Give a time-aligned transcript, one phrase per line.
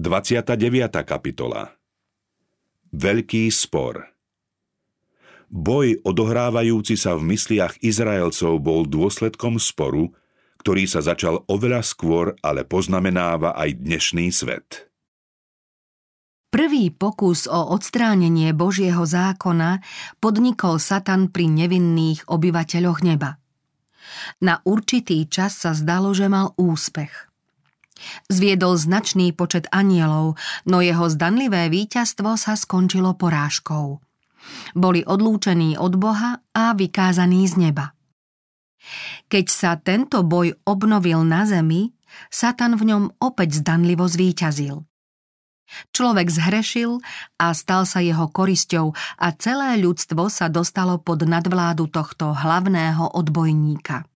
[0.00, 0.56] 29.
[1.04, 1.76] kapitola
[2.88, 4.08] Veľký spor
[5.52, 10.08] Boj odohrávajúci sa v mysliach Izraelcov bol dôsledkom sporu,
[10.64, 14.88] ktorý sa začal oveľa skôr, ale poznamenáva aj dnešný svet.
[16.48, 19.84] Prvý pokus o odstránenie Božieho zákona
[20.16, 23.36] podnikol Satan pri nevinných obyvateľoch neba.
[24.40, 27.12] Na určitý čas sa zdalo, že mal úspech–
[28.32, 34.00] Zviedol značný počet anielov, no jeho zdanlivé víťazstvo sa skončilo porážkou.
[34.72, 37.92] Boli odlúčení od Boha a vykázaní z neba.
[39.28, 41.92] Keď sa tento boj obnovil na zemi,
[42.32, 44.82] Satan v ňom opäť zdanlivo zvíťazil.
[45.94, 46.98] Človek zhrešil
[47.38, 48.90] a stal sa jeho korisťou
[49.22, 54.09] a celé ľudstvo sa dostalo pod nadvládu tohto hlavného odbojníka.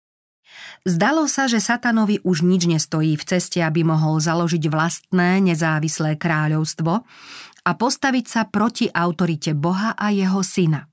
[0.83, 6.93] Zdalo sa, že satanovi už nič nestojí v ceste, aby mohol založiť vlastné nezávislé kráľovstvo
[7.63, 10.91] a postaviť sa proti autorite Boha a jeho syna.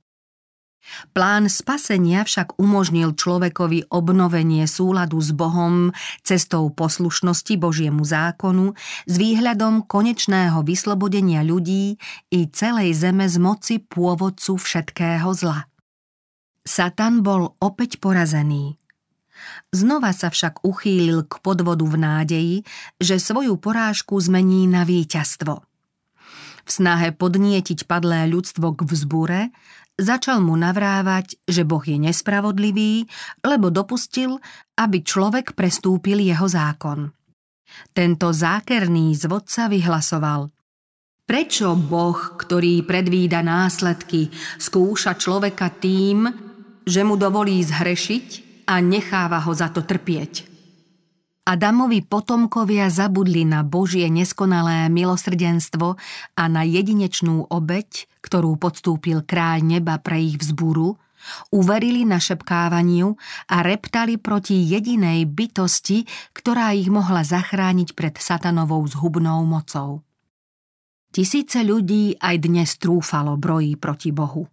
[1.13, 5.93] Plán spasenia však umožnil človekovi obnovenie súladu s Bohom
[6.25, 8.73] cestou poslušnosti Božiemu zákonu
[9.05, 11.99] s výhľadom konečného vyslobodenia ľudí
[12.33, 15.69] i celej zeme z moci pôvodcu všetkého zla.
[16.65, 18.78] Satan bol opäť porazený.
[19.69, 22.55] Znova sa však uchýlil k podvodu v nádeji,
[22.97, 25.61] že svoju porážku zmení na víťazstvo.
[26.65, 29.41] V snahe podnietiť padlé ľudstvo k vzbure,
[29.97, 33.09] začal mu navrávať, že Boh je nespravodlivý,
[33.41, 34.37] lebo dopustil,
[34.77, 37.09] aby človek prestúpil jeho zákon.
[37.93, 40.49] Tento zákerný zvodca vyhlasoval–
[41.29, 46.25] Prečo Boh, ktorý predvída následky, skúša človeka tým,
[46.89, 50.45] že mu dovolí zhrešiť a necháva ho za to trpieť.
[51.49, 55.97] Adamovi potomkovia zabudli na Božie neskonalé milosrdenstvo
[56.37, 60.93] a na jedinečnú obeď, ktorú podstúpil kráľ neba pre ich vzburu,
[61.49, 63.17] uverili na šepkávaniu
[63.49, 66.05] a reptali proti jedinej bytosti,
[66.37, 70.05] ktorá ich mohla zachrániť pred satanovou zhubnou mocou.
[71.09, 74.45] Tisíce ľudí aj dnes trúfalo brojí proti Bohu.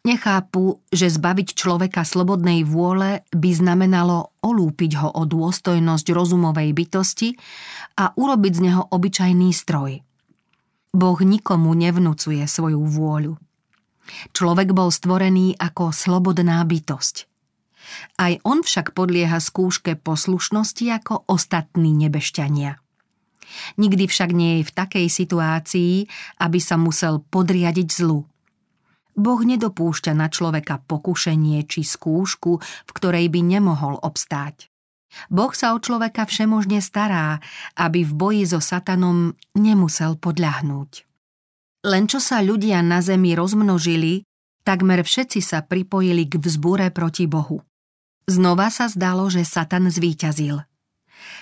[0.00, 7.36] Nechápu, že zbaviť človeka slobodnej vôle by znamenalo olúpiť ho o dôstojnosť rozumovej bytosti
[8.00, 10.00] a urobiť z neho obyčajný stroj.
[10.96, 13.36] Boh nikomu nevnúcuje svoju vôľu.
[14.32, 17.28] Človek bol stvorený ako slobodná bytosť.
[18.16, 22.80] Aj on však podlieha skúške poslušnosti ako ostatní nebešťania.
[23.76, 25.94] Nikdy však nie je v takej situácii,
[26.40, 28.24] aby sa musel podriadiť zlu–
[29.20, 34.72] Boh nedopúšťa na človeka pokušenie či skúšku, v ktorej by nemohol obstáť.
[35.28, 37.42] Boh sa o človeka všemožne stará,
[37.76, 41.04] aby v boji so satanom nemusel podľahnúť.
[41.84, 44.22] Len čo sa ľudia na zemi rozmnožili,
[44.62, 47.64] takmer všetci sa pripojili k vzbúre proti Bohu.
[48.30, 50.62] Znova sa zdalo, že Satan zvíťazil.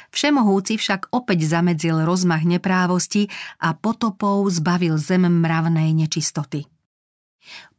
[0.08, 3.28] Všemohúci však opäť zamedzil rozmach neprávosti
[3.60, 6.64] a potopou zbavil zem mravnej nečistoty.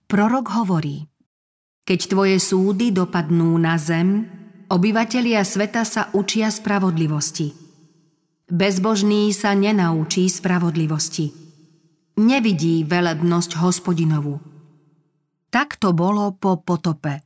[0.10, 1.06] Prorok hovorí,
[1.86, 4.26] keď tvoje súdy dopadnú na zem,
[4.66, 7.54] obyvatelia sveta sa učia spravodlivosti.
[8.50, 11.30] Bezbožný sa nenaučí spravodlivosti.
[12.26, 14.42] Nevidí velebnosť hospodinovu.
[15.54, 17.22] Tak to bolo po potope.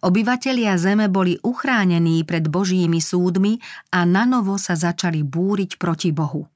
[0.00, 3.60] Obyvatelia zeme boli uchránení pred božími súdmi
[3.92, 6.48] a nanovo sa začali búriť proti Bohu.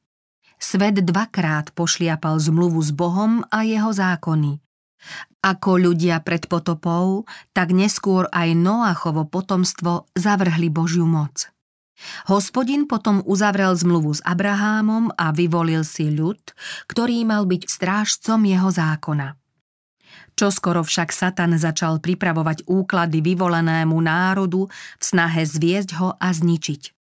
[0.56, 4.64] Svet dvakrát pošliapal zmluvu s Bohom a jeho zákony.
[5.46, 7.22] Ako ľudia pred potopou,
[7.54, 11.54] tak neskôr aj Noachovo potomstvo zavrhli Božiu moc.
[12.28, 16.40] Hospodin potom uzavrel zmluvu s Abrahámom a vyvolil si ľud,
[16.90, 19.32] ktorý mal byť strážcom jeho zákona.
[20.36, 26.92] Čoskoro však Satan začal pripravovať úklady vyvolenému národu v snahe zviesť ho a zničiť.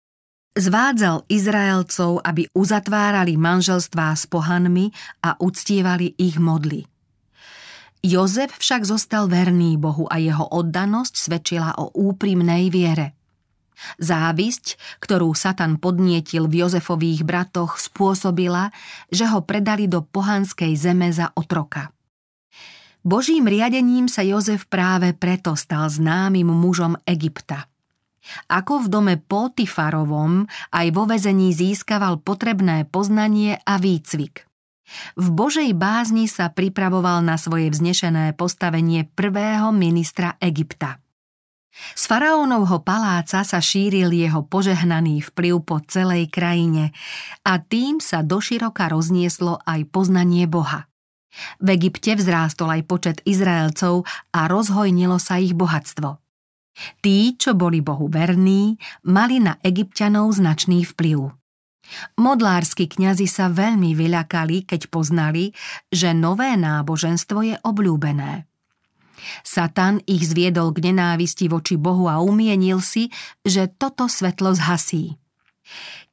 [0.54, 4.94] Zvádzal Izraelcov, aby uzatvárali manželstvá s pohanmi
[5.26, 6.86] a uctievali ich modly–
[8.04, 13.16] Jozef však zostal verný Bohu a jeho oddanosť svedčila o úprimnej viere.
[13.96, 18.68] Závisť, ktorú Satan podnietil v Jozefových bratoch, spôsobila,
[19.08, 21.96] že ho predali do pohanskej zeme za otroka.
[23.00, 27.72] Božím riadením sa Jozef práve preto stal známym mužom Egypta.
[28.48, 34.44] Ako v dome Potifarovom aj vo vezení získaval potrebné poznanie a výcvik.
[35.16, 41.00] V Božej bázni sa pripravoval na svoje vznešené postavenie prvého ministra Egypta.
[41.74, 46.94] Z faraónovho paláca sa šíril jeho požehnaný vplyv po celej krajine
[47.42, 50.86] a tým sa doširoka roznieslo aj poznanie Boha.
[51.58, 56.22] V Egypte vzrástol aj počet Izraelcov a rozhojnilo sa ich bohatstvo.
[57.02, 61.43] Tí, čo boli Bohu verní, mali na egyptianov značný vplyv.
[62.18, 65.52] Modlársky kňazi sa veľmi vyľakali, keď poznali,
[65.92, 68.48] že nové náboženstvo je obľúbené.
[69.40, 73.08] Satan ich zviedol k nenávisti voči Bohu a umienil si,
[73.40, 75.16] že toto svetlo zhasí.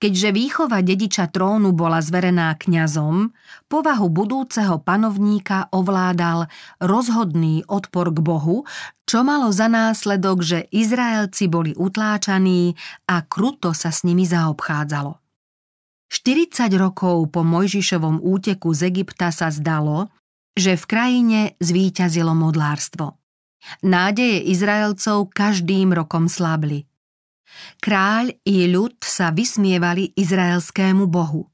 [0.01, 3.29] Keďže výchova dediča trónu bola zverená kňazom,
[3.69, 6.49] povahu budúceho panovníka ovládal
[6.81, 8.65] rozhodný odpor k Bohu,
[9.05, 12.73] čo malo za následok, že Izraelci boli utláčaní
[13.05, 15.20] a kruto sa s nimi zaobchádzalo.
[16.11, 20.11] 40 rokov po Mojžišovom úteku z Egypta sa zdalo,
[20.59, 23.15] že v krajine zvíťazilo modlárstvo.
[23.79, 26.83] Nádeje Izraelcov každým rokom slabli.
[27.79, 31.47] Kráľ i ľud sa vysmievali izraelskému bohu.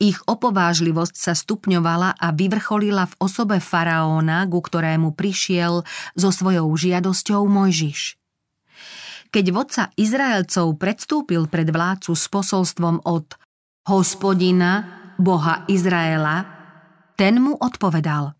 [0.00, 5.84] Ich opovážlivosť sa stupňovala a vyvrcholila v osobe faraóna, ku ktorému prišiel
[6.16, 8.16] so svojou žiadosťou Mojžiš.
[9.28, 13.36] Keď vodca Izraelcov predstúpil pred vládcu s posolstvom od
[13.86, 14.82] hospodina,
[15.14, 16.42] boha Izraela,
[17.14, 18.34] ten mu odpovedal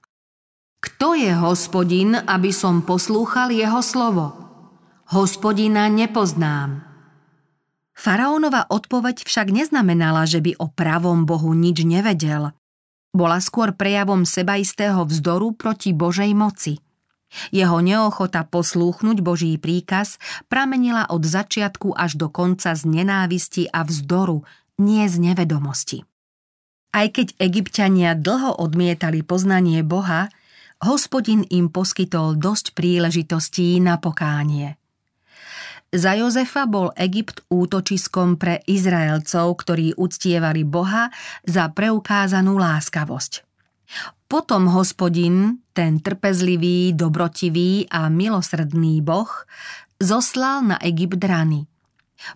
[0.82, 4.34] Kto je hospodin, aby som poslúchal jeho slovo?
[5.14, 6.82] Hospodina nepoznám.
[7.96, 12.52] Faraónova odpoveď však neznamenala, že by o pravom Bohu nič nevedel.
[13.14, 16.82] Bola skôr prejavom sebaistého vzdoru proti Božej moci.
[17.54, 20.20] Jeho neochota poslúchnuť Boží príkaz
[20.50, 24.44] pramenila od začiatku až do konca z nenávisti a vzdoru,
[24.76, 26.04] nie z nevedomosti.
[26.96, 30.32] Aj keď egyptiania dlho odmietali poznanie Boha,
[30.80, 34.80] hospodin im poskytol dosť príležitostí na pokánie.
[35.92, 41.08] Za Jozefa bol Egypt útočiskom pre Izraelcov, ktorí uctievali Boha
[41.46, 43.46] za preukázanú láskavosť.
[44.26, 49.30] Potom hospodin, ten trpezlivý, dobrotivý a milosrdný boh,
[50.02, 51.70] zoslal na Egypt rany.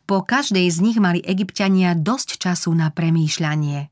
[0.04, 3.88] Po každej z nich mali egyptiania dosť času na premýšľanie.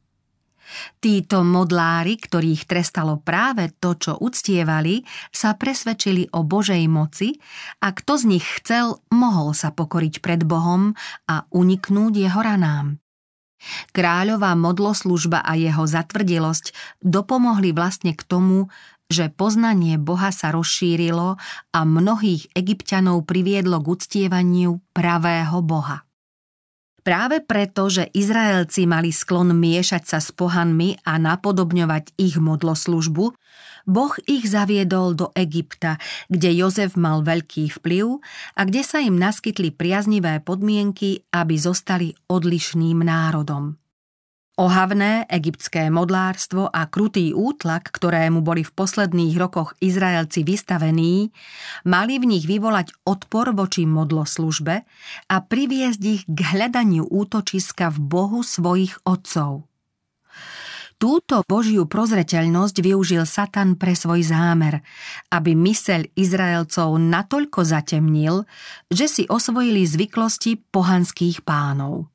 [1.01, 5.01] Títo modlári, ktorých trestalo práve to, čo uctievali,
[5.33, 7.41] sa presvedčili o Božej moci
[7.81, 10.93] a kto z nich chcel, mohol sa pokoriť pred Bohom
[11.25, 13.01] a uniknúť jeho ranám.
[13.91, 18.71] Kráľová modloslužba a jeho zatvrdilosť dopomohli vlastne k tomu,
[19.09, 21.41] že poznanie Boha sa rozšírilo
[21.73, 26.05] a mnohých egyptianov priviedlo k uctievaniu pravého Boha.
[27.09, 33.33] Práve preto, že Izraelci mali sklon miešať sa s pohanmi a napodobňovať ich modloslužbu,
[33.89, 35.97] Boh ich zaviedol do Egypta,
[36.29, 38.21] kde Jozef mal veľký vplyv
[38.53, 43.81] a kde sa im naskytli priaznivé podmienky, aby zostali odlišným národom.
[44.59, 51.31] Ohavné egyptské modlárstvo a krutý útlak, ktorému boli v posledných rokoch Izraelci vystavení,
[51.87, 54.83] mali v nich vyvolať odpor voči modloslužbe
[55.31, 59.63] a priviesť ich k hľadaniu útočiska v Bohu svojich otcov.
[60.99, 64.83] Túto Božiu prozreteľnosť využil Satan pre svoj zámer,
[65.31, 68.43] aby myseľ Izraelcov natoľko zatemnil,
[68.91, 72.11] že si osvojili zvyklosti pohanských pánov.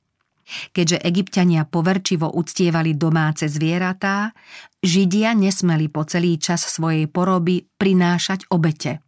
[0.76, 4.36] Keďže egyptiania poverčivo uctievali domáce zvieratá,
[4.84, 9.00] Židia nesmeli po celý čas svojej poroby prinášať obete.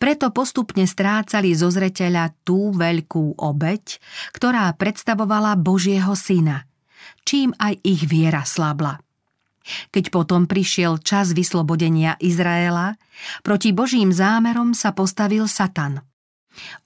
[0.00, 4.00] Preto postupne strácali zo zreteľa tú veľkú obeť,
[4.32, 6.64] ktorá predstavovala Božieho syna,
[7.28, 8.96] čím aj ich viera slabla.
[9.92, 12.96] Keď potom prišiel čas vyslobodenia Izraela,
[13.44, 16.00] proti Božím zámerom sa postavil Satan–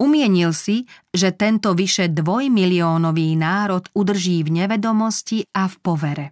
[0.01, 6.27] Umienil si, že tento vyše dvojmiliónový národ udrží v nevedomosti a v povere.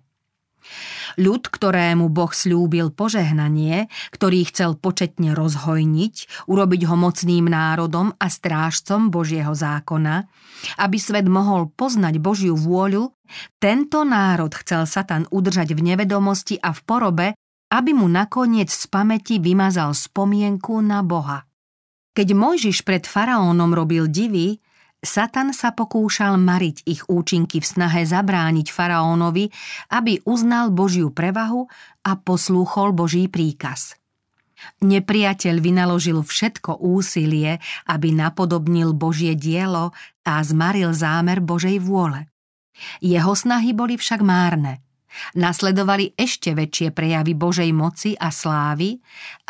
[1.18, 9.11] Ľud, ktorému Boh slúbil požehnanie, ktorý chcel početne rozhojniť, urobiť ho mocným národom a strážcom
[9.11, 10.30] Božieho zákona,
[10.78, 13.11] aby svet mohol poznať Božiu vôľu,
[13.59, 17.26] tento národ chcel Satan udržať v nevedomosti a v porobe,
[17.70, 21.50] aby mu nakoniec z pamäti vymazal spomienku na Boha.
[22.20, 24.60] Keď Mojžiš pred faraónom robil divy,
[25.00, 29.48] Satan sa pokúšal mariť ich účinky v snahe zabrániť faraónovi,
[29.88, 31.64] aby uznal Božiu prevahu
[32.04, 33.96] a poslúchol Boží príkaz.
[34.84, 37.56] Nepriateľ vynaložil všetko úsilie,
[37.88, 42.28] aby napodobnil Božie dielo a zmaril zámer Božej vôle.
[43.00, 44.84] Jeho snahy boli však márne.
[45.34, 48.98] Nasledovali ešte väčšie prejavy Božej moci a slávy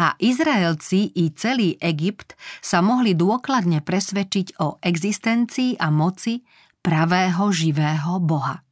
[0.00, 6.40] a Izraelci i celý Egypt sa mohli dôkladne presvedčiť o existencii a moci
[6.80, 8.64] pravého živého Boha.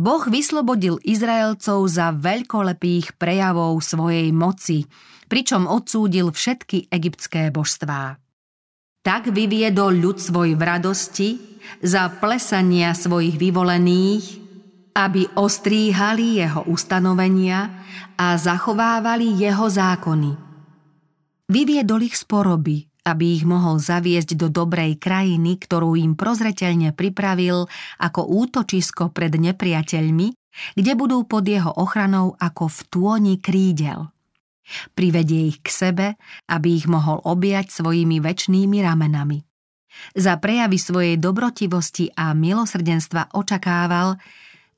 [0.00, 4.88] Boh vyslobodil Izraelcov za veľkolepých prejavov svojej moci,
[5.28, 8.16] pričom odsúdil všetky egyptské božstvá.
[9.04, 11.28] Tak vyviedol ľud svoj v radosti
[11.84, 14.39] za plesania svojich vyvolených
[14.94, 17.70] aby ostríhali jeho ustanovenia
[18.18, 20.32] a zachovávali jeho zákony.
[21.50, 22.24] Vyviedol ich z
[23.00, 27.66] aby ich mohol zaviesť do dobrej krajiny, ktorú im prozreteľne pripravil
[27.98, 30.36] ako útočisko pred nepriateľmi,
[30.76, 34.12] kde budú pod jeho ochranou ako v tôni krídel.
[34.94, 36.06] Privedie ich k sebe,
[36.46, 39.42] aby ich mohol objať svojimi väčšnými ramenami.
[40.14, 44.14] Za prejavy svojej dobrotivosti a milosrdenstva očakával,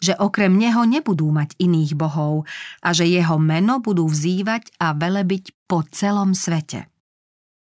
[0.02, 2.42] že okrem neho nebudú mať iných bohov
[2.82, 6.90] a že jeho meno budú vzývať a velebiť po celom svete.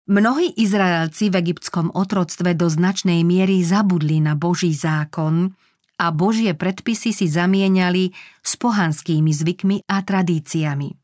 [0.07, 5.51] Mnohí Izraelci v egyptskom otroctve do značnej miery zabudli na Boží zákon
[5.99, 8.15] a Božie predpisy si zamieniali
[8.45, 10.95] s pohanskými zvykmi a tradíciami.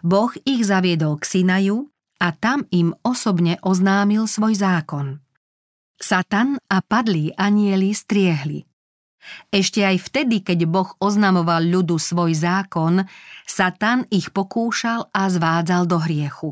[0.00, 1.92] Boh ich zaviedol k Sinaju
[2.22, 5.20] a tam im osobne oznámil svoj zákon.
[6.00, 8.64] Satan a padlí anieli striehli–
[9.48, 13.06] ešte aj vtedy, keď Boh oznamoval ľudu svoj zákon,
[13.48, 16.50] Satan ich pokúšal a zvádzal do hriechu.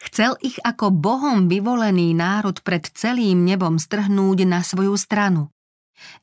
[0.00, 5.48] Chcel ich ako Bohom vyvolený národ pred celým nebom strhnúť na svoju stranu.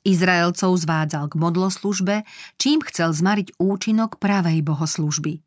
[0.02, 2.16] Izraelcov zvádzal k modloslužbe,
[2.58, 5.42] čím chcel zmariť účinok pravej bohoslužby.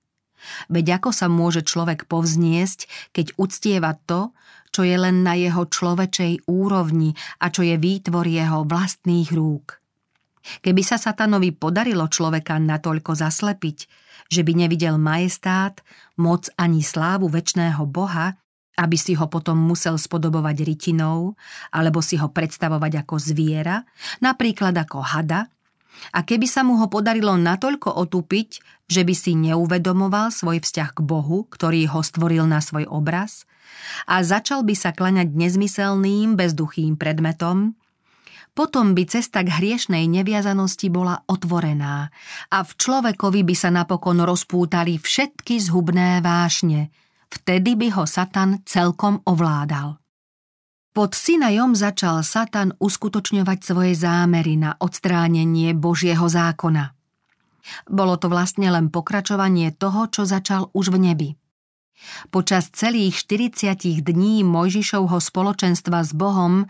[0.72, 4.32] Veď ako sa môže človek povzniesť, keď uctieva to,
[4.70, 9.79] čo je len na jeho človečej úrovni a čo je výtvor jeho vlastných rúk.
[10.64, 13.78] Keby sa satanovi podarilo človeka natoľko zaslepiť,
[14.30, 15.84] že by nevidel majestát,
[16.16, 18.40] moc ani slávu väčšného Boha,
[18.80, 21.36] aby si ho potom musel spodobovať rytinou,
[21.68, 23.84] alebo si ho predstavovať ako zviera,
[24.24, 25.52] napríklad ako hada,
[26.16, 31.00] a keby sa mu ho podarilo natoľko otupiť, že by si neuvedomoval svoj vzťah k
[31.04, 33.44] Bohu, ktorý ho stvoril na svoj obraz,
[34.08, 37.78] a začal by sa klaňať nezmyselným, bezduchým predmetom,
[38.52, 42.10] potom by cesta k hriešnej neviazanosti bola otvorená
[42.50, 46.92] a v človekovi by sa napokon rozpútali všetky zhubné vášne.
[47.30, 50.02] Vtedy by ho Satan celkom ovládal.
[50.90, 56.90] Pod Sinajom začal Satan uskutočňovať svoje zámery na odstránenie Božieho zákona.
[57.86, 61.28] Bolo to vlastne len pokračovanie toho, čo začal už v nebi.
[62.28, 66.66] Počas celých 40 dní Mojžišovho spoločenstva s Bohom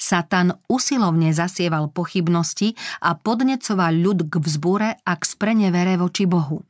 [0.00, 6.64] Satan usilovne zasieval pochybnosti a podnecoval ľud k vzbure a k sprenevere voči Bohu.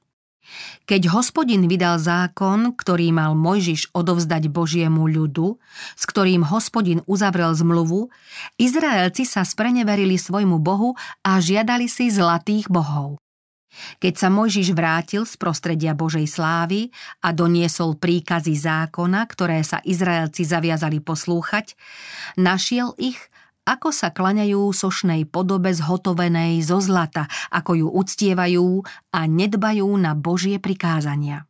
[0.90, 5.56] Keď hospodin vydal zákon, ktorý mal Mojžiš odovzdať Božiemu ľudu,
[5.94, 8.10] s ktorým hospodin uzavrel zmluvu,
[8.58, 13.21] Izraelci sa spreneverili svojmu Bohu a žiadali si zlatých bohov.
[14.00, 16.92] Keď sa Mojžiš vrátil z prostredia Božej slávy
[17.24, 21.76] a doniesol príkazy zákona, ktoré sa Izraelci zaviazali poslúchať,
[22.36, 23.18] našiel ich,
[23.62, 28.82] ako sa klaňajú sošnej podobe zhotovenej zo zlata, ako ju uctievajú
[29.14, 31.46] a nedbajú na Božie prikázania.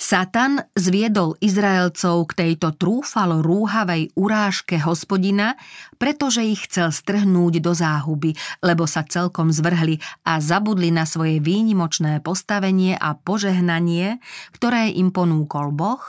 [0.00, 5.60] Satan zviedol Izraelcov k tejto trúfalo rúhavej urážke hospodina,
[6.00, 8.32] pretože ich chcel strhnúť do záhuby,
[8.64, 14.24] lebo sa celkom zvrhli a zabudli na svoje výnimočné postavenie a požehnanie,
[14.56, 16.00] ktoré im ponúkol Boh,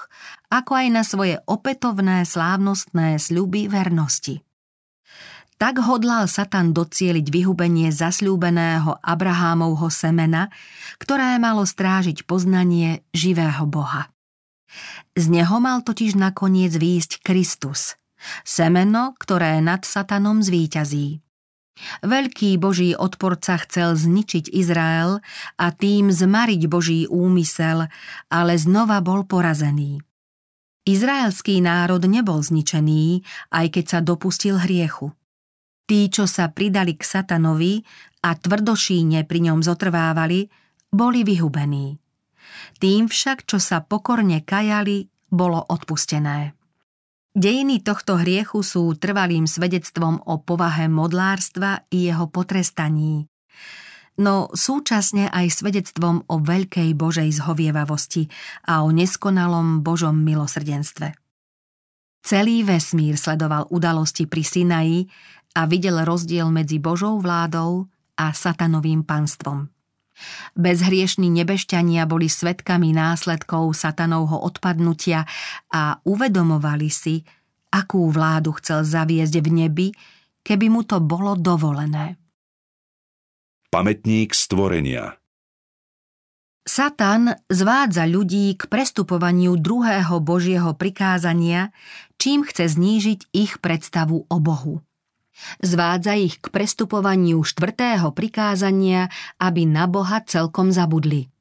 [0.48, 4.40] ako aj na svoje opätovné slávnostné sľuby vernosti.
[5.62, 10.50] Tak hodlal Satan docieliť vyhubenie zasľúbeného Abrahámovho semena,
[10.98, 14.10] ktoré malo strážiť poznanie živého Boha.
[15.14, 17.94] Z neho mal totiž nakoniec výjsť Kristus,
[18.42, 21.22] semeno, ktoré nad Satanom zvíťazí.
[22.02, 25.22] Veľký boží odporca chcel zničiť Izrael
[25.62, 27.86] a tým zmariť boží úmysel,
[28.34, 30.02] ale znova bol porazený.
[30.90, 33.22] Izraelský národ nebol zničený,
[33.54, 35.14] aj keď sa dopustil hriechu.
[35.86, 37.82] Tí, čo sa pridali k satanovi
[38.24, 40.48] a tvrdošíne pri ňom zotrvávali,
[40.92, 42.00] boli vyhubení.
[42.80, 46.56] Tým však, čo sa pokorne kajali, bolo odpustené.
[47.32, 53.32] Dejiny tohto hriechu sú trvalým svedectvom o povahe modlárstva i jeho potrestaní,
[54.20, 58.28] no súčasne aj svedectvom o veľkej Božej zhovievavosti
[58.68, 61.16] a o neskonalom Božom milosrdenstve.
[62.22, 65.00] Celý vesmír sledoval udalosti pri Sinaji
[65.52, 69.68] a videl rozdiel medzi Božou vládou a satanovým panstvom.
[70.54, 75.26] Bezhriešní nebešťania boli svetkami následkov satanovho odpadnutia
[75.74, 77.26] a uvedomovali si,
[77.74, 79.88] akú vládu chcel zaviesť v nebi,
[80.46, 82.20] keby mu to bolo dovolené.
[83.72, 85.16] Pamätník stvorenia
[86.62, 91.74] Satan zvádza ľudí k prestupovaniu druhého Božieho prikázania,
[92.22, 94.86] čím chce znížiť ich predstavu o Bohu.
[95.62, 99.10] Zvádza ich k prestupovaniu štvrtého prikázania,
[99.42, 101.32] aby na Boha celkom zabudli.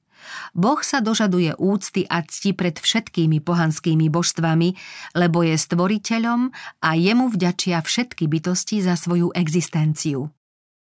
[0.53, 4.77] Boh sa dožaduje úcty a cti pred všetkými pohanskými božstvami,
[5.17, 6.51] lebo je stvoriteľom
[6.83, 10.31] a jemu vďačia všetky bytosti za svoju existenciu.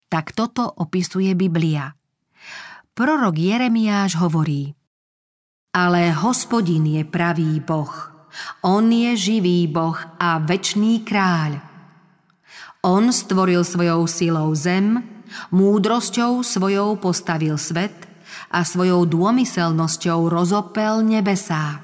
[0.08, 1.92] Tak toto opisuje Biblia.
[2.96, 4.74] Prorok Jeremiáš hovorí
[5.76, 7.92] Ale hospodin je pravý Boh,
[8.64, 11.67] on je živý Boh a večný kráľ.
[12.87, 15.02] On stvoril svojou silou zem,
[15.50, 18.06] múdrosťou svojou postavil svet
[18.54, 21.82] a svojou dômyselnosťou rozopel nebesá.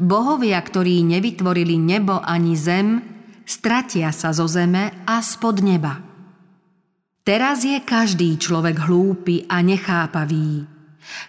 [0.00, 3.04] Bohovia, ktorí nevytvorili nebo ani zem,
[3.44, 6.00] stratia sa zo zeme a spod neba.
[7.22, 10.64] Teraz je každý človek hlúpy a nechápavý.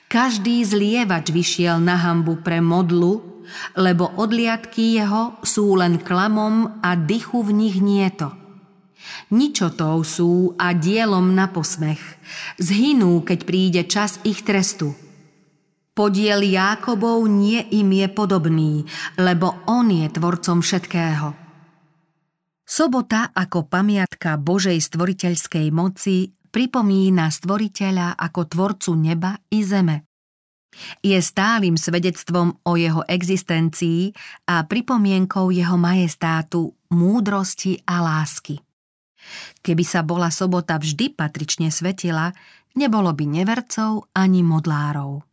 [0.08, 3.44] Každý zlievač vyšiel na hambu pre modlu,
[3.76, 8.43] lebo odliadky jeho sú len klamom a dychu v nich nieto.
[9.32, 12.02] Ničotou sú a dielom na posmech.
[12.60, 14.94] Zhynú, keď príde čas ich trestu.
[15.94, 18.82] Podiel Jákobov nie im je podobný,
[19.22, 21.38] lebo on je tvorcom všetkého.
[22.66, 30.10] Sobota ako pamiatka Božej stvoriteľskej moci pripomína stvoriteľa ako tvorcu neba i zeme.
[31.06, 34.10] Je stálym svedectvom o jeho existencii
[34.50, 38.58] a pripomienkou jeho majestátu, múdrosti a lásky.
[39.64, 42.32] Keby sa bola sobota vždy patrične svetila,
[42.76, 45.24] nebolo by nevercov ani modlárov.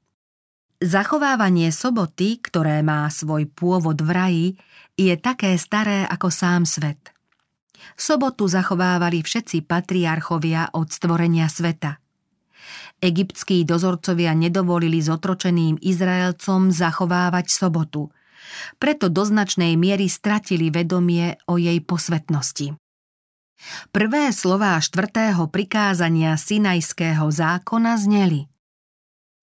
[0.81, 4.47] Zachovávanie soboty, ktoré má svoj pôvod v raji,
[4.97, 7.01] je také staré ako sám svet–
[7.97, 12.01] Sobotu zachovávali všetci patriarchovia od stvorenia sveta.
[13.01, 18.13] Egyptskí dozorcovia nedovolili zotročeným Izraelcom zachovávať sobotu.
[18.77, 22.77] Preto do značnej miery stratili vedomie o jej posvetnosti.
[23.91, 28.47] Prvé slová štvrtého prikázania Sinajského zákona zneli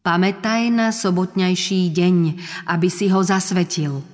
[0.02, 2.18] Pamätaj na sobotňajší deň,
[2.72, 4.00] aby si ho zasvetil–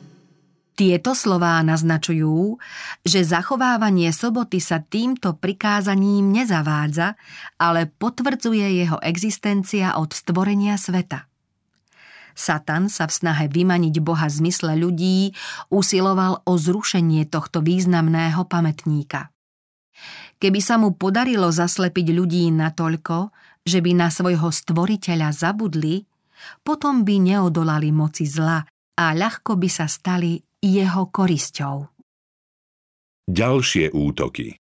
[0.74, 2.58] tieto slová naznačujú,
[3.06, 7.13] že zachovávanie soboty sa týmto prikázaním nezavádza,
[7.62, 11.30] ale potvrdzuje jeho existencia od stvorenia sveta.
[12.34, 15.38] Satan sa v snahe vymaniť Boha z mysle ľudí
[15.70, 19.33] usiloval o zrušenie tohto významného pamätníka.
[20.43, 23.32] Keby sa mu podarilo zaslepiť ľudí natoľko,
[23.63, 26.03] že by na svojho stvoriteľa zabudli,
[26.67, 28.60] potom by neodolali moci zla
[28.99, 31.77] a ľahko by sa stali jeho korisťou.
[33.23, 34.60] Ďalšie útoky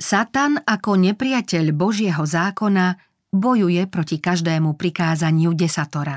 [0.00, 2.96] Satan ako nepriateľ Božieho zákona
[3.28, 6.16] bojuje proti každému prikázaniu desatora.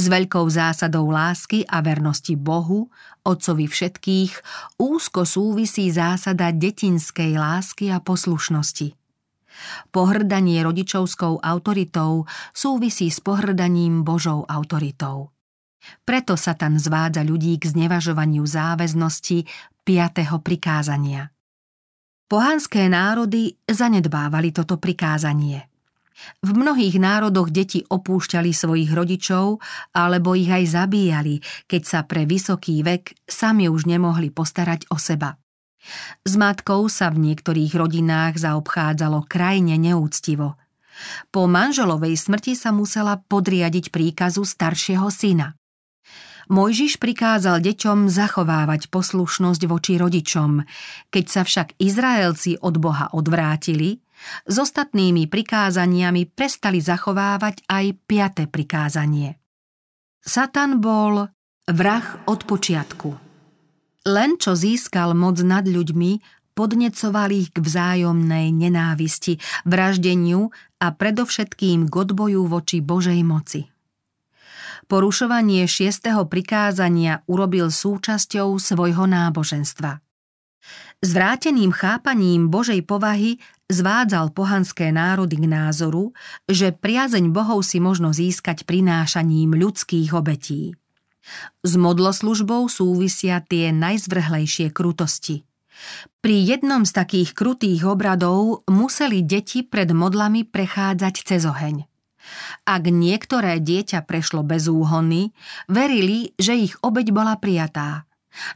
[0.00, 2.88] S veľkou zásadou lásky a vernosti Bohu,
[3.20, 4.32] Otcovi všetkých,
[4.80, 8.96] úzko súvisí zásada detinskej lásky a poslušnosti.
[9.92, 12.24] Pohrdanie rodičovskou autoritou
[12.56, 15.36] súvisí s pohrdaním Božou autoritou.
[16.08, 19.44] Preto Satan zvádza ľudí k znevažovaniu záväznosti
[19.84, 20.40] 5.
[20.40, 21.28] prikázania.
[22.24, 25.69] Pohanské národy zanedbávali toto prikázanie.
[26.40, 29.60] V mnohých národoch deti opúšťali svojich rodičov
[29.96, 35.36] alebo ich aj zabíjali, keď sa pre vysoký vek sami už nemohli postarať o seba.
[36.24, 40.60] S matkou sa v niektorých rodinách zaobchádzalo krajne neúctivo.
[41.32, 45.56] Po manželovej smrti sa musela podriadiť príkazu staršieho syna.
[46.50, 50.66] Mojžiš prikázal deťom zachovávať poslušnosť voči rodičom.
[51.14, 54.02] Keď sa však Izraelci od Boha odvrátili,
[54.44, 59.40] s ostatnými prikázaniami prestali zachovávať aj piaté prikázanie.
[60.20, 61.28] Satan bol
[61.70, 63.10] vrah od počiatku.
[64.08, 71.94] Len čo získal moc nad ľuďmi, podnecoval ich k vzájomnej nenávisti, vraždeniu a predovšetkým k
[71.94, 73.68] odboju voči Božej moci.
[74.90, 80.02] Porušovanie šiestého prikázania urobil súčasťou svojho náboženstva.
[81.00, 83.40] Zvráteným chápaním Božej povahy
[83.72, 86.12] zvádzal pohanské národy k názoru,
[86.44, 90.76] že priazeň Bohov si možno získať prinášaním ľudských obetí.
[91.62, 95.46] S modloslužbou súvisia tie najzvrhlejšie krutosti.
[96.20, 101.88] Pri jednom z takých krutých obradov museli deti pred modlami prechádzať cez oheň.
[102.68, 105.32] Ak niektoré dieťa prešlo bez úhony,
[105.72, 108.04] verili, že ich obeď bola prijatá.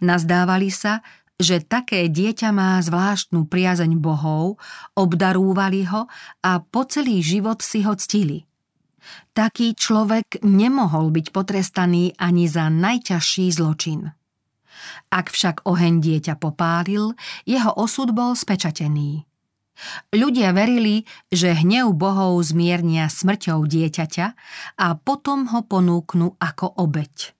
[0.04, 1.00] Nazdávali sa,
[1.38, 4.62] že také dieťa má zvláštnu priazeň bohov,
[4.94, 6.06] obdarúvali ho
[6.46, 8.46] a po celý život si ho ctili.
[9.36, 14.14] Taký človek nemohol byť potrestaný ani za najťažší zločin.
[15.10, 19.26] Ak však oheň dieťa popálil, jeho osud bol spečatený.
[20.14, 21.02] Ľudia verili,
[21.34, 24.26] že hnev bohov zmiernia smrťou dieťaťa
[24.78, 27.34] a potom ho ponúknú ako obeď.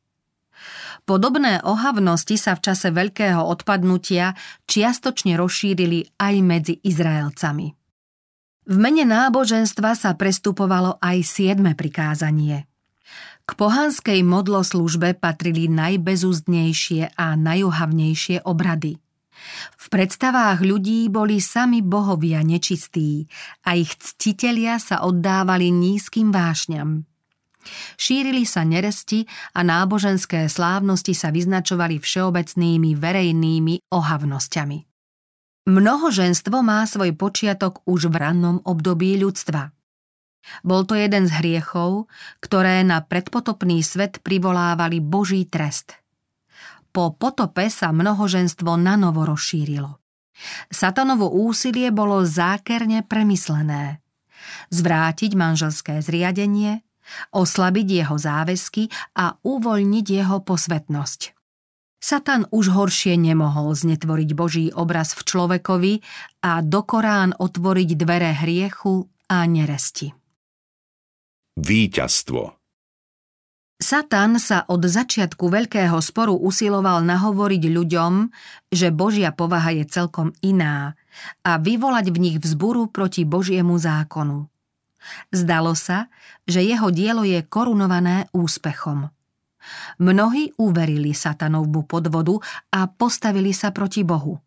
[1.05, 4.33] Podobné ohavnosti sa v čase veľkého odpadnutia
[4.65, 7.77] čiastočne rozšírili aj medzi Izraelcami.
[8.65, 12.65] V mene náboženstva sa prestupovalo aj siedme prikázanie.
[13.45, 18.97] K pohanskej modloslužbe patrili najbezúzdnejšie a najuhavnejšie obrady.
[19.77, 23.29] V predstavách ľudí boli sami bohovia nečistí
[23.69, 27.05] a ich ctitelia sa oddávali nízkym vášňam.
[27.97, 29.25] Šírili sa neresti
[29.57, 34.79] a náboženské slávnosti sa vyznačovali všeobecnými verejnými ohavnosťami.
[35.65, 39.73] Mnohoženstvo má svoj počiatok už v rannom období ľudstva.
[40.61, 42.05] Bol to jeden z hriechov,
[42.45, 45.97] ktoré na predpotopný svet privolávali Boží trest.
[46.93, 50.05] Po potope sa mnohoženstvo nanovo rozšírilo.
[50.69, 54.05] Satanovo úsilie bolo zákerne premyslené.
[54.69, 56.84] Zvrátiť manželské zriadenie,
[57.33, 58.89] oslabiť jeho záväzky
[59.19, 61.35] a uvoľniť jeho posvetnosť.
[62.05, 65.93] Satan už horšie nemohol znetvoriť Boží obraz v človekovi
[66.45, 70.13] a do Korán otvoriť dvere hriechu a neresti.
[71.57, 72.65] Výťazstvo
[73.81, 78.13] Satan sa od začiatku veľkého sporu usiloval nahovoriť ľuďom,
[78.71, 80.95] že Božia povaha je celkom iná
[81.43, 84.47] a vyvolať v nich vzburu proti Božiemu zákonu.
[85.33, 86.09] Zdalo sa,
[86.49, 89.11] že jeho dielo je korunované úspechom.
[89.97, 92.37] Mnohí uverili satanovbu podvodu
[92.69, 94.41] a postavili sa proti Bohu.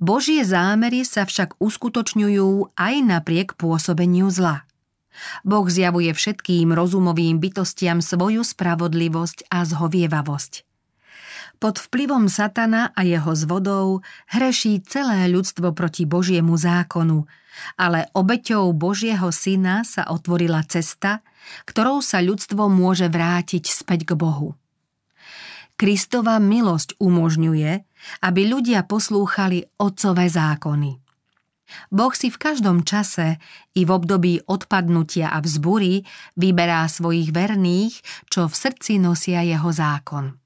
[0.00, 4.64] Božie zámery sa však uskutočňujú aj napriek pôsobeniu zla.
[5.44, 10.64] Boh zjavuje všetkým rozumovým bytostiam svoju spravodlivosť a zhovievavosť.
[11.60, 17.28] Pod vplyvom satana a jeho zvodov hreší celé ľudstvo proti Božiemu zákonu,
[17.76, 21.20] ale obeťou Božieho syna sa otvorila cesta,
[21.66, 24.54] ktorou sa ľudstvo môže vrátiť späť k Bohu.
[25.76, 27.70] Kristova milosť umožňuje,
[28.22, 31.02] aby ľudia poslúchali otcové zákony.
[31.88, 33.40] Boh si v každom čase
[33.72, 36.04] i v období odpadnutia a vzbury
[36.36, 37.94] vyberá svojich verných,
[38.28, 40.36] čo v srdci nosia jeho zákon.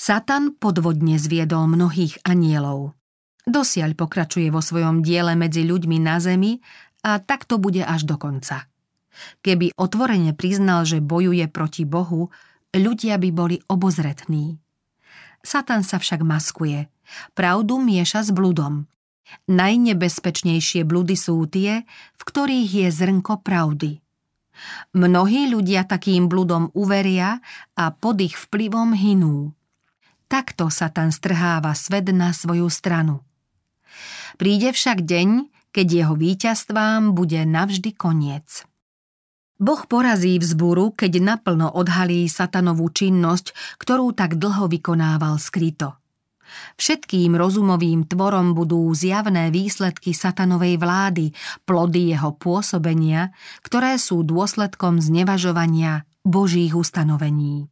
[0.00, 2.96] Satan podvodne zviedol mnohých anielov.
[3.48, 6.60] Dosiaľ pokračuje vo svojom diele medzi ľuďmi na zemi
[7.00, 8.68] a tak to bude až do konca.
[9.40, 12.28] Keby otvorene priznal, že bojuje proti Bohu,
[12.72, 14.60] ľudia by boli obozretní.
[15.40, 16.92] Satan sa však maskuje.
[17.32, 18.86] Pravdu mieša s bludom.
[19.48, 21.86] Najnebezpečnejšie bludy sú tie,
[22.18, 24.02] v ktorých je zrnko pravdy.
[24.92, 27.40] Mnohí ľudia takým bludom uveria
[27.72, 29.56] a pod ich vplyvom hinú.
[30.28, 33.24] Takto sa tam strháva svet na svoju stranu.
[34.40, 35.28] Príde však deň,
[35.70, 38.66] keď jeho víťazstvám bude navždy koniec.
[39.60, 46.00] Boh porazí vzburu, keď naplno odhalí satanovú činnosť, ktorú tak dlho vykonával skryto.
[46.80, 51.30] Všetkým rozumovým tvorom budú zjavné výsledky satanovej vlády,
[51.62, 53.30] plody jeho pôsobenia,
[53.62, 57.70] ktoré sú dôsledkom znevažovania Božích ustanovení.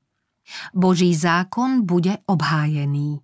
[0.72, 3.20] Boží zákon bude obhájený.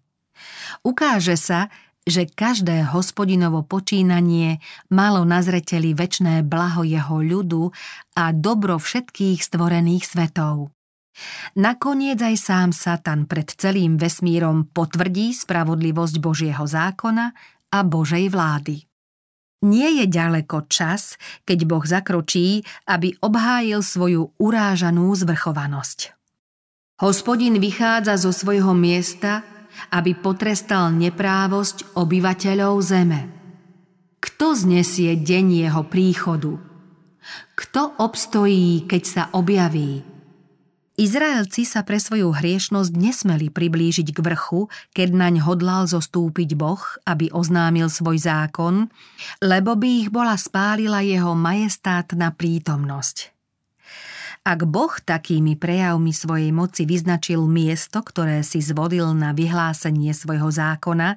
[0.84, 1.72] Ukáže sa,
[2.04, 4.60] že každé hospodinovo počínanie
[4.92, 7.72] malo na zreteli väčné blaho jeho ľudu
[8.20, 10.70] a dobro všetkých stvorených svetov.
[11.54, 17.26] Nakoniec aj sám Satan pred celým vesmírom potvrdí spravodlivosť Božieho zákona
[17.70, 18.82] a Božej vlády.
[19.64, 21.16] Nie je ďaleko čas,
[21.48, 26.12] keď Boh zakročí, aby obhájil svoju urážanú zvrchovanosť.
[27.00, 29.40] Hospodin vychádza zo svojho miesta,
[29.90, 33.20] aby potrestal neprávosť obyvateľov zeme.
[34.24, 36.56] Kto znesie deň jeho príchodu?
[37.54, 40.14] Kto obstojí, keď sa objaví?
[40.94, 47.34] Izraelci sa pre svoju hriešnosť nesmeli priblížiť k vrchu, keď naň hodlal zostúpiť Boh, aby
[47.34, 48.86] oznámil svoj zákon,
[49.42, 53.33] lebo by ich bola spálila jeho majestátna prítomnosť.
[54.44, 61.16] Ak Boh takými prejavmi svojej moci vyznačil miesto, ktoré si zvodil na vyhlásenie svojho zákona,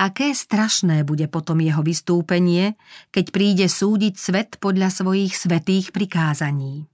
[0.00, 2.74] Aké strašné bude potom jeho vystúpenie,
[3.12, 6.88] keď príde súdiť svet podľa svojich svetých prikázaní.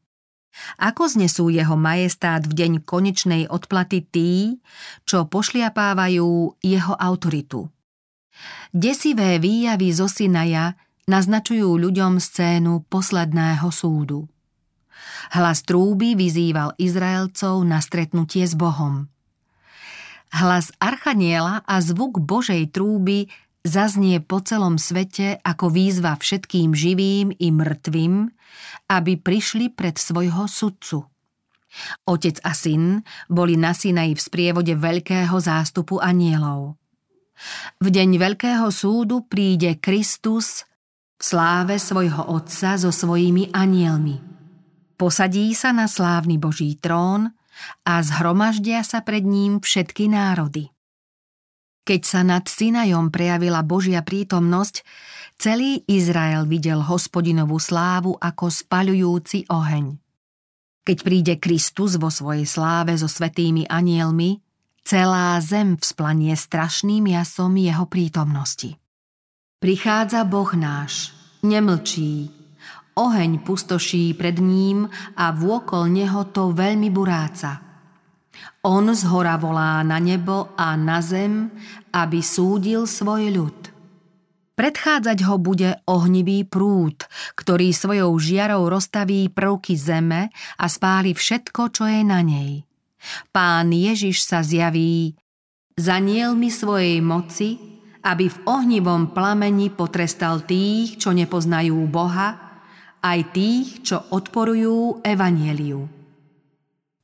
[0.83, 4.59] Ako znesú jeho majestát v deň konečnej odplaty tí,
[5.07, 7.71] čo pošliapávajú jeho autoritu.
[8.75, 10.75] Desivé výjavy zo Sinaja
[11.07, 14.27] naznačujú ľuďom scénu posledného súdu.
[15.33, 19.09] Hlas trúby vyzýval Izraelcov na stretnutie s Bohom.
[20.29, 23.33] Hlas Archaniela a zvuk Božej trúby
[23.65, 28.29] zaznie po celom svete ako výzva všetkým živým i mŕtvým,
[28.93, 31.05] aby prišli pred svojho sudcu.
[32.09, 36.81] Otec a syn boli na Sinaji v sprievode veľkého zástupu anielov.
[37.79, 40.65] V deň veľkého súdu príde Kristus
[41.19, 44.38] v sláve svojho Otca so svojimi anielmi.
[44.99, 47.31] Posadí sa na slávny Boží trón
[47.87, 50.75] a zhromaždia sa pred ním všetky národy.
[51.87, 54.83] Keď sa nad Sinajom prejavila Božia prítomnosť,
[55.39, 59.97] celý Izrael videl hospodinovú slávu ako spaľujúci oheň.
[60.83, 64.43] Keď príde Kristus vo svojej sláve so svetými anielmi,
[64.83, 68.75] celá zem vzplanie strašným jasom jeho prítomnosti.
[69.63, 71.15] Prichádza Boh náš,
[71.47, 72.38] nemlčí,
[72.99, 77.63] Oheň pustoší pred ním a vôkol neho to veľmi buráca.
[78.67, 81.47] On z hora volá na nebo a na zem,
[81.95, 83.59] aby súdil svoj ľud.
[84.59, 87.07] Predchádzať ho bude ohnivý prúd,
[87.39, 92.67] ktorý svojou žiarou rozstaví prvky zeme a spáli všetko, čo je na nej.
[93.31, 95.15] Pán Ježiš sa zjaví
[95.79, 97.63] za nielmi svojej moci,
[98.03, 102.48] aby v ohnivom plameni potrestal tých, čo nepoznajú Boha,
[103.15, 105.99] aj tých, čo odporujú evanieliu.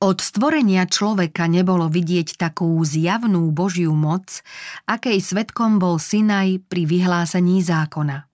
[0.05, 4.45] Od stvorenia človeka nebolo vidieť takú zjavnú Božiu moc,
[4.85, 8.29] akej svetkom bol Sinaj pri vyhlásení zákona.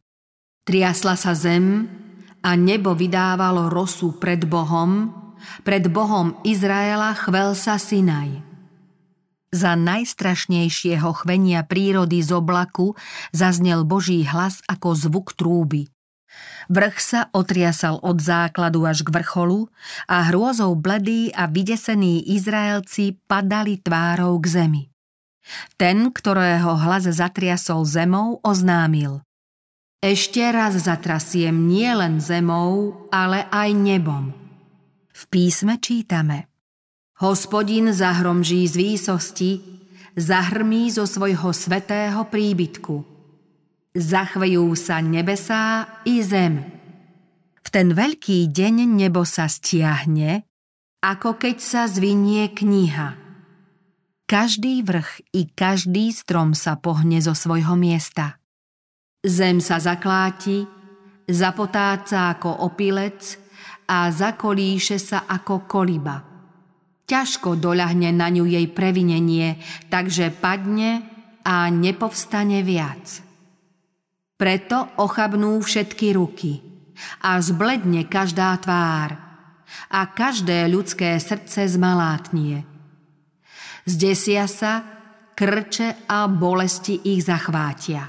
[0.66, 1.87] Triasla sa zem
[2.42, 5.14] a nebo vydávalo rosu pred Bohom,
[5.62, 8.42] pred Bohom Izraela chvel sa Sinaj.
[9.50, 12.98] Za najstrašnejšieho chvenia prírody z oblaku
[13.30, 15.90] zaznel Boží hlas ako zvuk trúby.
[16.70, 19.66] Vrch sa otriasal od základu až k vrcholu
[20.06, 24.83] a hrôzou bledí a vydesení Izraelci padali tvárou k zemi.
[25.74, 29.18] Ten, ktorého hlas zatriasol zemou, oznámil.
[29.98, 34.30] Ešte raz zatrasiem nielen zemou, ale aj nebom.
[35.11, 36.46] V písme čítame.
[37.18, 39.50] Hospodin zahromží z výsosti,
[40.14, 42.96] zahrmí zo svojho svetého príbytku–
[43.90, 46.62] Zachvejú sa nebesá i zem.
[47.59, 50.46] V ten veľký deň nebo sa stiahne,
[51.03, 53.18] ako keď sa zvinie kniha.
[54.31, 58.38] Každý vrch i každý strom sa pohne zo svojho miesta.
[59.26, 60.62] Zem sa zakláti,
[61.26, 63.42] zapotáca ako opilec
[63.90, 66.22] a zakolíše sa ako koliba.
[67.11, 69.59] Ťažko doľahne na ňu jej previnenie,
[69.90, 71.03] takže padne
[71.42, 73.29] a nepovstane viac.
[74.40, 76.64] Preto ochabnú všetky ruky
[77.20, 79.12] a zbledne každá tvár
[79.92, 82.64] a každé ľudské srdce zmalátnie.
[83.85, 84.81] Zdesia sa,
[85.37, 88.09] krče a bolesti ich zachvátia.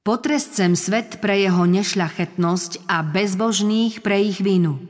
[0.00, 4.80] Potrescem svet pre jeho nešľachetnosť a bezbožných pre ich vinu.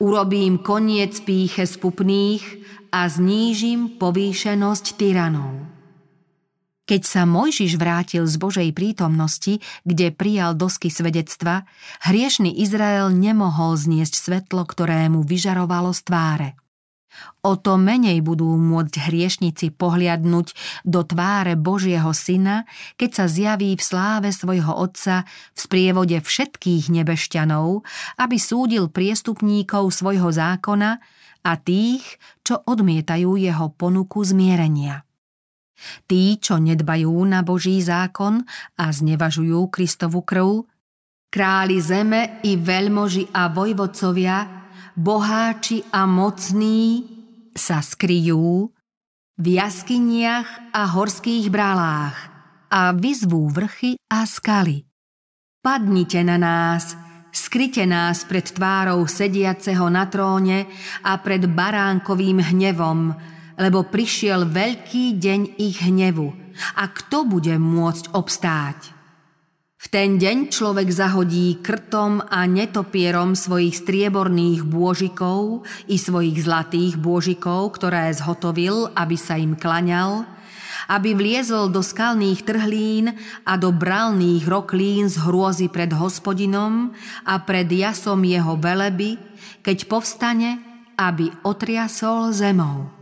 [0.00, 2.44] Urobím koniec píche spupných
[2.88, 5.81] a znížim povýšenosť tyranov.
[6.82, 11.62] Keď sa Mojžiš vrátil z Božej prítomnosti, kde prijal dosky svedectva,
[12.02, 16.48] hriešný Izrael nemohol zniesť svetlo, ktoré mu vyžarovalo z tváre.
[17.44, 22.64] O to menej budú môcť hriešnici pohliadnúť do tváre Božieho Syna,
[22.96, 27.84] keď sa zjaví v sláve svojho Otca v sprievode všetkých nebešťanov,
[28.16, 30.98] aby súdil priestupníkov svojho zákona
[31.44, 32.02] a tých,
[32.42, 35.04] čo odmietajú jeho ponuku zmierenia.
[36.06, 38.44] Tí, čo nedbajú na Boží zákon
[38.78, 40.68] a znevažujú Kristovu krv,
[41.32, 44.38] králi zeme i veľmoži a vojvodcovia,
[44.92, 47.08] boháči a mocní
[47.56, 48.68] sa skryjú
[49.40, 52.16] v jaskyniach a horských bralách
[52.72, 54.84] a vyzvú vrchy a skaly.
[55.64, 56.96] Padnite na nás,
[57.32, 60.68] skryte nás pred tvárou sediaceho na tróne
[61.04, 63.16] a pred baránkovým hnevom,
[63.62, 66.34] lebo prišiel veľký deň ich hnevu
[66.74, 69.02] a kto bude môcť obstáť?
[69.82, 77.74] V ten deň človek zahodí krtom a netopierom svojich strieborných bôžikov i svojich zlatých bôžikov,
[77.78, 80.22] ktoré zhotovil, aby sa im klaňal,
[80.86, 83.10] aby vliezol do skalných trhlín
[83.42, 86.94] a do bralných roklín z hrôzy pred hospodinom
[87.26, 89.18] a pred jasom jeho veleby,
[89.66, 90.62] keď povstane,
[90.94, 93.01] aby otriasol zemou.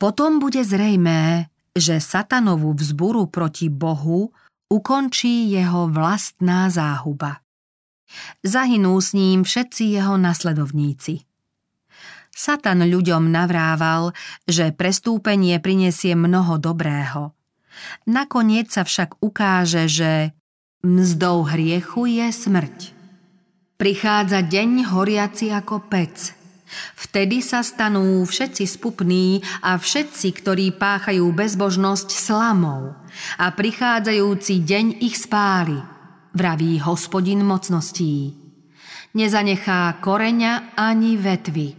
[0.00, 4.32] Potom bude zrejmé, že satanovú vzburu proti Bohu
[4.72, 7.44] ukončí jeho vlastná záhuba.
[8.40, 11.28] Zahynú s ním všetci jeho nasledovníci.
[12.32, 14.16] Satan ľuďom navrával,
[14.48, 17.36] že prestúpenie prinesie mnoho dobrého.
[18.08, 20.32] Nakoniec sa však ukáže, že
[20.80, 22.78] mzdou hriechu je smrť.
[23.76, 26.39] Prichádza deň horiaci ako pec.
[26.94, 32.94] Vtedy sa stanú všetci spupní a všetci, ktorí páchajú bezbožnosť slamou
[33.38, 35.78] a prichádzajúci deň ich spáli–
[36.34, 38.34] vraví hospodin mocností.
[39.14, 41.74] Nezanechá koreňa ani vetvy.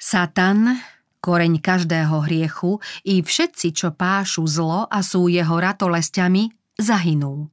[0.00, 0.80] Satan,
[1.20, 6.48] koreň každého hriechu, i všetci, čo pášu zlo a sú jeho ratolesťami,
[6.80, 7.52] zahynú.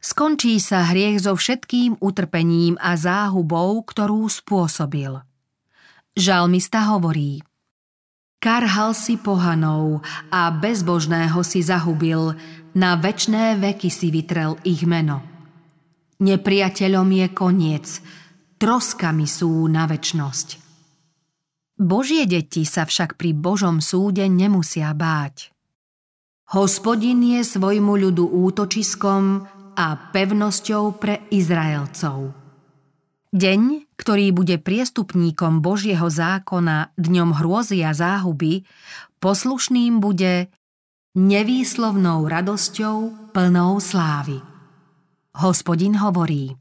[0.00, 5.20] Skončí sa hriech so všetkým utrpením a záhubou, ktorú spôsobil.
[6.12, 7.40] Žalmista hovorí
[8.36, 12.36] Karhal si pohanou a bezbožného si zahubil,
[12.74, 15.22] na večné veky si vytrel ich meno.
[16.20, 17.86] Nepriateľom je koniec,
[18.58, 20.48] troskami sú na večnosť.
[21.80, 25.48] Božie deti sa však pri Božom súde nemusia báť.
[26.52, 32.36] Hospodin je svojmu ľudu útočiskom a pevnosťou pre Izraelcov.
[33.32, 38.66] Deň, ktorý bude priestupníkom Božieho zákona dňom hrôzy a záhuby,
[39.22, 40.50] poslušným bude
[41.14, 44.42] nevýslovnou radosťou plnou slávy.
[45.38, 46.58] Hospodin hovorí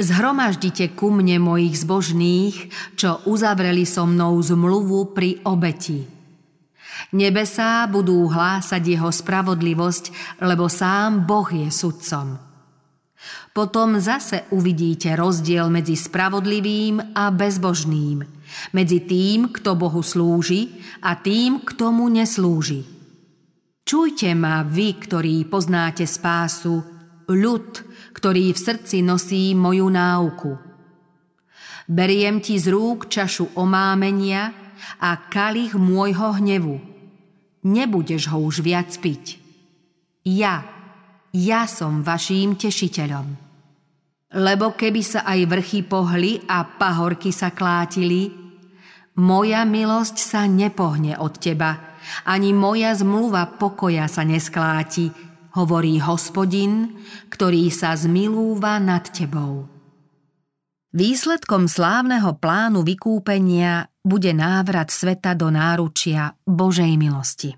[0.00, 6.08] Zhromaždite ku mne mojich zbožných, čo uzavreli so mnou zmluvu pri obeti.
[7.12, 12.47] Nebesá budú hlásať jeho spravodlivosť, lebo sám Boh je sudcom.
[13.50, 18.22] Potom zase uvidíte rozdiel medzi spravodlivým a bezbožným,
[18.72, 22.86] medzi tým, kto Bohu slúži a tým, kto mu neslúži.
[23.82, 26.84] Čujte ma, vy, ktorí poznáte spásu,
[27.26, 27.70] ľud,
[28.14, 30.52] ktorý v srdci nosí moju náuku.
[31.88, 34.52] Beriem ti z rúk čašu omámenia
[35.00, 36.76] a kalich môjho hnevu.
[37.64, 39.40] Nebudeš ho už viac piť.
[40.28, 40.77] Ja,
[41.34, 43.26] ja som vaším tešiteľom.
[44.28, 48.28] Lebo keby sa aj vrchy pohli a pahorky sa klátili,
[49.18, 51.72] moja milosť sa nepohne od teba–
[52.24, 55.12] ani moja zmluva pokoja sa neskláti,
[55.56, 56.96] hovorí hospodin,
[57.28, 59.68] ktorý sa zmilúva nad tebou.
[60.88, 67.52] Výsledkom slávneho plánu vykúpenia bude návrat sveta do náručia Božej milosti.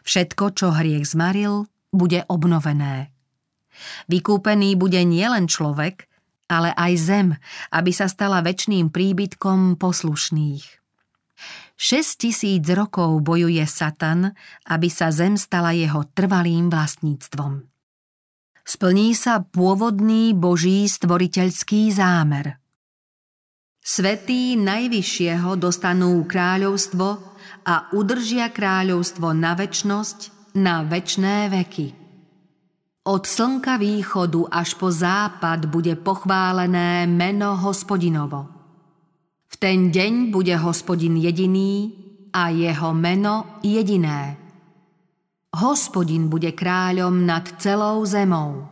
[0.00, 3.14] Všetko, čo hriech zmaril, bude obnovené.
[4.10, 6.10] Vykúpený bude nielen človek,
[6.50, 7.28] ale aj zem,
[7.72, 10.84] aby sa stala väčným príbytkom poslušných.
[11.74, 14.30] 6 tisíc rokov bojuje Satan,
[14.70, 17.66] aby sa zem stala jeho trvalým vlastníctvom.
[18.64, 22.56] Splní sa pôvodný boží stvoriteľský zámer.
[23.84, 27.08] Svetí Najvyššieho dostanú kráľovstvo
[27.68, 32.04] a udržia kráľovstvo na väčnosť, na väčné veky.
[33.04, 38.48] Od slnka východu až po západ bude pochválené meno hospodinovo.
[39.44, 41.92] V ten deň bude hospodin jediný
[42.32, 44.40] a jeho meno jediné.
[45.54, 48.66] Hospodin bude kráľom nad celou zemou.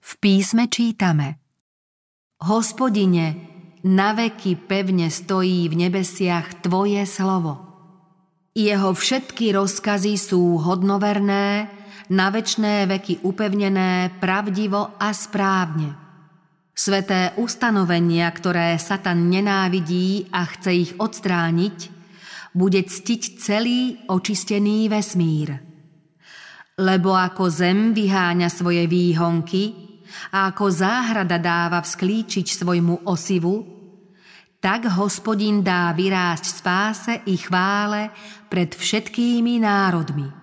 [0.00, 1.36] V písme čítame
[2.38, 3.34] Hospodine,
[3.84, 7.67] naveky pevne stojí v nebesiach Tvoje slovo.
[8.58, 11.70] Jeho všetky rozkazy sú hodnoverné,
[12.10, 15.94] na večné veky upevnené pravdivo a správne.
[16.74, 21.76] Sveté ustanovenia, ktoré Satan nenávidí a chce ich odstrániť,
[22.50, 25.54] bude ctiť celý očistený vesmír.
[26.82, 29.70] Lebo ako zem vyháňa svoje výhonky
[30.34, 33.77] a ako záhrada dáva vzklíčiť svojmu osivu,
[34.58, 38.10] tak hospodin dá vyrásť spáse i chvále
[38.50, 40.37] pred všetkými národmi.